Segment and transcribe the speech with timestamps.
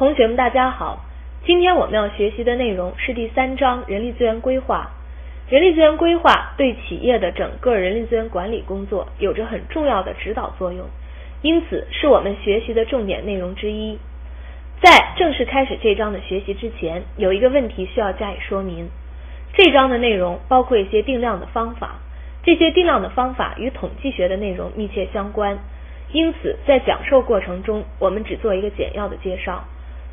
[0.00, 1.04] 同学们，大家好。
[1.44, 4.92] 今天我们要学习的内容是第三章人力资源规划。
[5.50, 10.86] 人力资源规划对企业的整个人力资源管理工作有着很重要的指导作用，
[11.42, 13.98] 因此是我们学习的重点内容之一。
[14.80, 18.88] 在正式开始这章的学习之前，有一个问题需要加以说明。
[19.52, 21.96] 这章的内容包括一些定量的方法，
[22.42, 25.58] 这些定量的方法与统计学的内容密切相关，
[26.10, 29.62] 因此在讲授过程中，我们只做一个简要的介绍。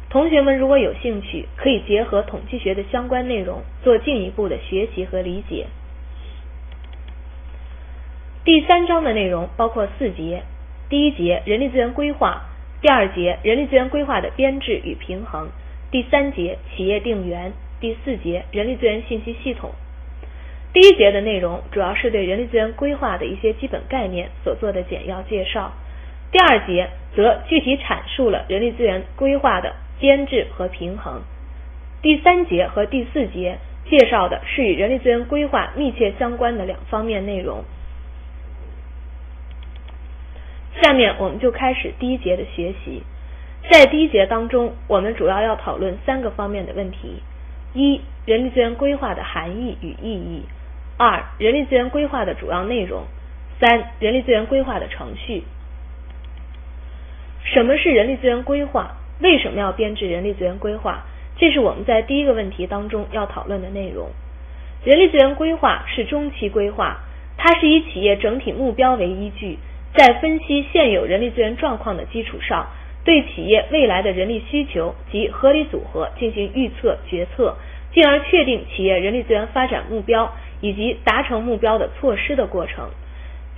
[0.09, 5.67] 同学们如果有兴趣，可以结合统计学的相关内容做进一步的学习和理解。
[8.45, 10.43] 第三章的内容包括四节：
[10.89, 12.43] 第一节人力资源规划，
[12.81, 15.49] 第二节人力资源规划的编制与平衡，
[15.91, 17.51] 第三节企业定员，
[17.81, 19.71] 第四节人力资源信息系统。
[20.71, 25.73] 第一节的内容主要是对人力资源规划的一些基本概念所做的简要介绍，
[26.31, 29.75] 第二节则具体阐述了人力资源规划的。
[29.99, 31.21] 编制和平衡。
[32.01, 33.57] 第三节和第四节
[33.89, 37.63] 介绍的是与人力资源规划密切相关的两方面内容。
[40.81, 43.01] 下面我们就开始第一节的学习。
[43.69, 47.21] 在第一节当中，我们主要要讨论三个方面的问题：
[47.73, 50.43] 一、人力资源规划的含义与意义；
[50.97, 53.01] 二、人力资源规划的主要内容；
[53.59, 55.43] 三、人力资源规划的程序。
[57.43, 58.95] 什么是人力资源规划？
[59.19, 61.05] 为什么要编制人力资源规划？
[61.37, 64.09] 这是我们在第一个问题当中要讨论的内容。
[64.83, 66.97] 人力资源规划是中期规划，
[67.37, 69.57] 它是以企业整体目标为依据，
[69.93, 72.67] 在分析现有人力资源状况的基础上，
[73.03, 77.55] 对企业未来的人力需求及合理组合进行预测决策，
[77.93, 82.89] 进而确定企业人力资源发展目标以及达成目标的措施的过程。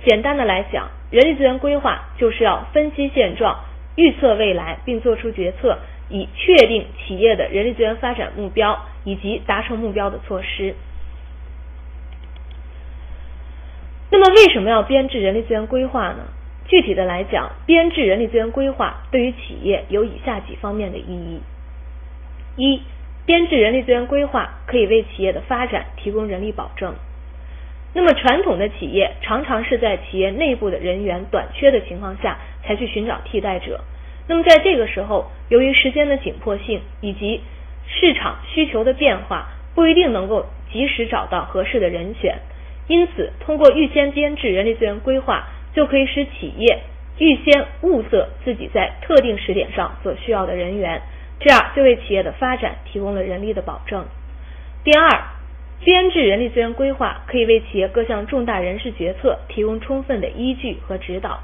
[0.04, 3.58] 简单的来讲，人力资源规划就是要分析现状。
[3.96, 10.74] 预测未来，并做出决策，以确定企业的人力资源发展目标以及达成目标的措施。
[14.10, 16.24] 那么，为什么要编制人力资源规划呢？
[16.66, 21.40] 具体的来讲，编制人力资源规划对于企业有以下几方面的意义：
[22.56, 22.82] 一、
[23.26, 26.94] 编制人力资源规划可以为企业的发展提供人力保证。
[27.92, 32.38] 那么，传统的企业常常是在企业内部的人员短缺的情况下。
[32.62, 33.80] 才去寻找替代者。
[34.28, 37.40] 那么在这个时候，由于时间的紧迫性以及
[37.88, 42.38] 市场需求的变化，不一定能够及时找到合适的人选。
[42.86, 46.80] 因此，通过预先编制人力资源规划，就可以使企业
[47.18, 51.00] 预先物色自己在特定时点上所需要的人员，
[51.40, 54.04] 这样就为企业的发展提供了人力的保证。
[54.84, 55.08] 第二，
[55.82, 61.40] 编制人力资源规划可以为企业各项重大人事决策提供充分的依据和指导。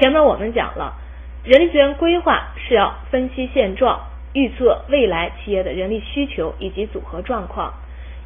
[0.00, 0.94] 前面我们讲了，
[1.44, 4.00] 人力资源规划是要分析现状，
[4.32, 7.74] 预测未来企业的人力需求以及组合状况。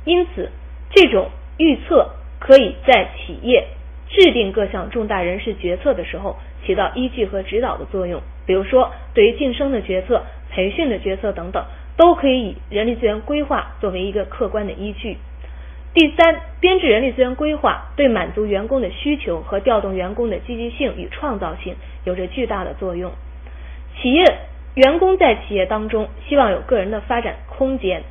[0.04, 0.48] 因此，
[0.90, 1.28] 这种
[1.58, 3.66] 预测可以在企业
[4.08, 8.20] 制定各项重大人事决策的时候起到依据和指导的作用。
[8.46, 11.64] 比如说，对于晋升的决策、培训的决策等等，
[11.96, 15.16] 都可以以人力资源规划作为一个客观的依据。
[15.94, 23.12] 第三，编制人力资源规划对满足员工的需求和调动员工的积极性与创造性有着巨大的作用。
[24.00, 24.24] 企业
[24.74, 28.04] 员工在企业当中希望有个人的发展空间，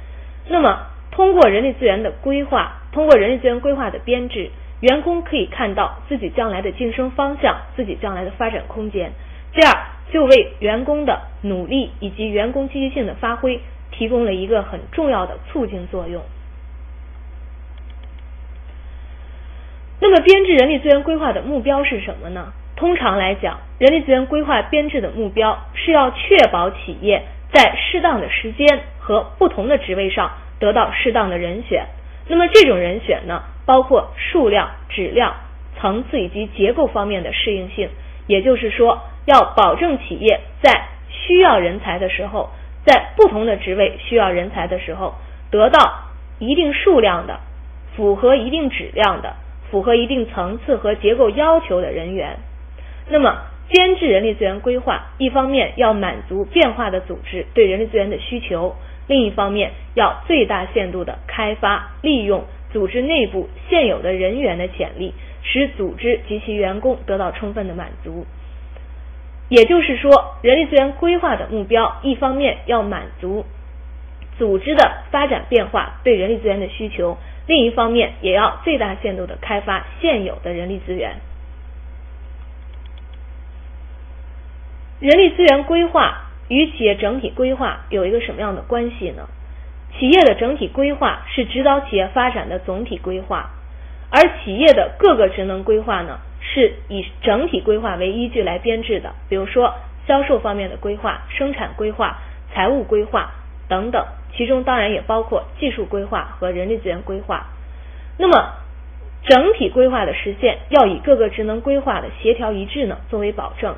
[0.47, 9.11] 那么通过人力资源的规划，通过人力资源规划的编制，员工可以看到自己将来的晋升方向，自己将来的发展空间，
[9.53, 9.73] 这样
[10.11, 13.59] 就为员工的努力以及员工积极性的发挥
[13.89, 16.21] 提供了一个很重要的促进作用。
[20.03, 22.51] 那么，编制人力资源规划的目标是什么呢？
[22.75, 27.21] 通常来讲，人力资源规划编制的目标是要确保企业
[27.53, 31.85] 在适当的时间和不同的职位上得到适当的人选。
[32.27, 35.35] 那么，这种人选呢，包括数量、质量、
[35.79, 37.87] 层次以及结构方面的适应性。
[38.25, 42.49] 也就是说，要保证企业在需要人才的时候，
[42.85, 45.13] 在不同的职位需要人才的时候，
[45.51, 45.93] 得到
[46.39, 47.39] 一定数量的、
[47.95, 49.35] 符合一定质量的。
[49.71, 52.37] 符合一定层次和结构要求的人员，
[53.09, 53.37] 那么
[53.69, 58.75] 编制人力资源规划，一方面要满足变化的组织对人力资源的需求，
[59.07, 68.25] 另一方面要最大限度的开发利用组织内部现有的人员的潜力，使组织及其员工得到充分的满足。
[69.47, 73.45] 也就是说，人力资源规划的目标，一方面要满足
[74.37, 77.17] 组织的发展变化对人力资源的需求。
[77.47, 81.15] 另一方面，也要最大限度的开发现有的人力资源。
[84.99, 89.27] 人力资源规划与企业整体规划有一个什么样的关系呢？
[89.97, 93.49] 企业的整体规划是指导企业发展的总体规划，
[94.09, 99.13] 而企业的各个职能规划呢，是以整体规划为依据来编制的。
[99.27, 99.73] 比如说
[100.07, 102.19] 销售方面的规划、生产规划、
[102.53, 103.31] 财务规划
[103.71, 107.45] 等等，其中当然也包括技术规划和人力资源规划。
[108.17, 108.51] 那么
[109.23, 113.73] 整体规划的实现要以各个职能规划的协调一致呢作为保证，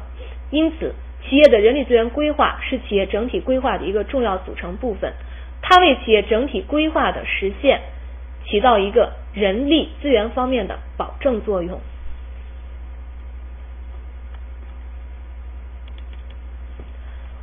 [0.49, 0.95] 因此
[1.29, 5.13] 企业的人力资源规划是企业整体规划的一个重要组成部分，
[5.61, 7.81] 它为企业整体规划的实现
[8.45, 11.79] 起到一个人力资源方面的保证作用。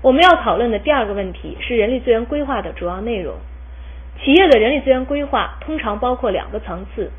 [0.03, 3.35] 我们要讨论的第二个问题是人力资源规划的主要内容。
[4.23, 7.11] 企业的人力资源规划通常包括两个层次。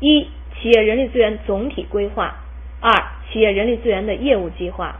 [0.00, 0.28] 一、
[0.60, 2.34] 企业人力资源总体规划；
[2.80, 2.92] 二、
[3.32, 4.96] 企业人力资源的业务计划。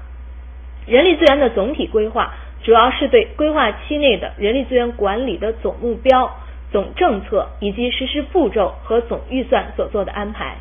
[0.87, 6.31] 人力资源的总体规划主要是对规划期内的人力资源管理的总目标、
[6.73, 10.57] 总政策以及实施步骤和总预算所做的安排。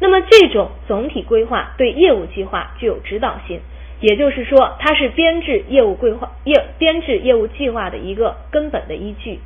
[0.00, 3.60] 那么，这种总体规划对业务计划具有指导性，
[4.00, 9.40] 也就是说，它是编制业务规划业编制业务计划的一个根本的依据。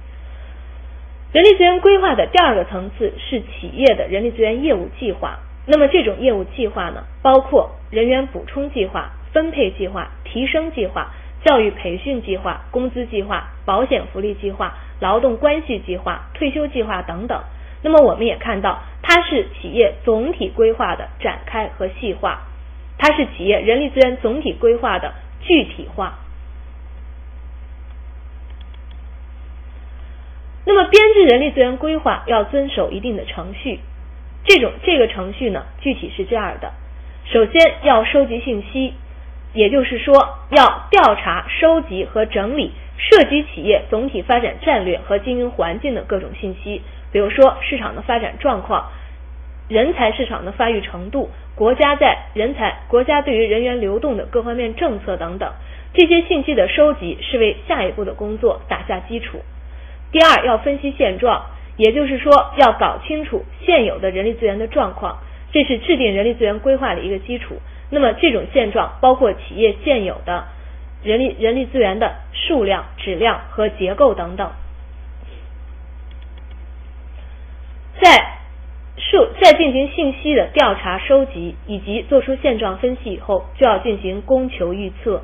[1.33, 5.39] 人力资源规划的第二个层次是企业的人力资源业务计划。
[5.67, 11.13] 那么这种业务计划呢，包括人员补充计划、分配计划、提升计划、
[11.45, 17.43] 教育培训计划、工资计划、保险福利计划、劳动关系计划、退休计划等等。
[17.83, 22.48] 那么我们也看到，它是企业总体规划的展开和细化，
[22.99, 26.19] 它是企业人力资源总体规划的具体化。
[30.65, 33.81] 那么，编制人力资源规划要遵守一定的程序。
[34.45, 36.73] 这种这个程序呢，具体是这样的：
[37.25, 38.93] 首先要收集信息，
[39.55, 40.15] 也就是说，
[40.51, 48.91] 要调查、收集和整理涉及企业总体发展战略和经营环境的各种信息，比如说市场的发展状况、
[49.69, 55.53] 人才市场的发育程度、国家在人才、国家对于人员流动的各方面政策等等。
[55.95, 59.41] 这些信息的收集是为下一步的工作打下基础。
[60.11, 65.19] 第二，要分析现状，也就是说，要搞清楚现有的人力资源的状况，
[65.53, 67.57] 这是制定人力资源规划的一个基础。
[67.91, 70.45] 那么，这种现状包括企业现有的
[71.03, 74.51] 人力人力资源的数量、质量和结构等等。
[78.01, 78.38] 在
[79.11, 85.23] 数在进行信息的调查收集以及做出现状分析以后，就要进行供求预测。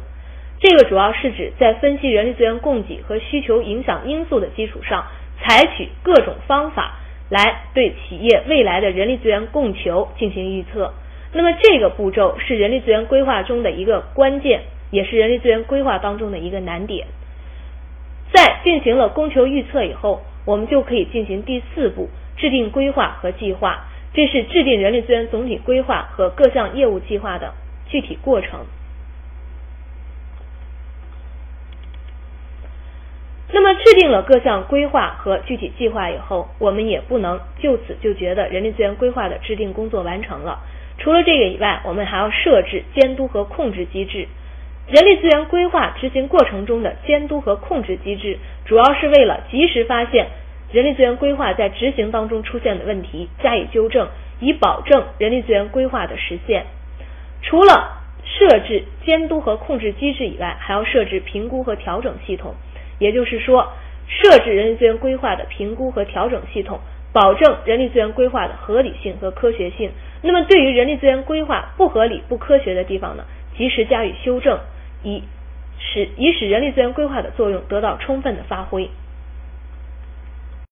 [0.60, 5.04] 这个主要是指在分析人力资源供给和需求影响因素的基础上，
[5.42, 6.98] 采取各种方法
[7.28, 10.94] 来对企业未来的人力资源供求进行预测。
[11.34, 17.06] 那么这个步骤是人力资源规划中的一个关键，也是人力资源规划当中的一个难点。
[18.32, 27.54] 在进行了供求预测以后，我们就可以进行第四步制定规划和计划，这是制定人力资源总体规划和各项业务计划的
[27.88, 28.60] 具体过程。
[33.52, 40.58] 那么制定了各项规划和具体计划以后，我们也不能就此就觉得人力资源规划的制定工作完成了。
[40.98, 44.26] 除了这个以外，我们还要设置监督和控制机制。
[44.88, 50.26] 人力资源规划执行过程中的监督和控制机制，主要是为了及时发现
[50.74, 54.08] 人力资源规划在执行当中出现的问题，加以纠正，
[54.40, 56.66] 以保证人力资源规划的实现。
[57.42, 57.92] 除了
[58.24, 62.56] 设置监督和控制机制以外，还要设置评估和调整系统。
[62.98, 63.68] 也就是说，
[64.08, 66.80] 设置人力资源规划的评估和调整系统，
[67.12, 69.92] 保证人力资源规划的合理性和科学性。
[70.22, 73.22] 那么，对于人力资源规划不合理、不科学的地方呢，
[73.56, 74.58] 及时加以修正，
[75.04, 75.22] 以
[75.78, 78.90] 使以使人力资源规划的作用得到充分的发挥。